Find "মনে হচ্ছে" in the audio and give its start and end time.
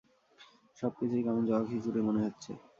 2.07-2.51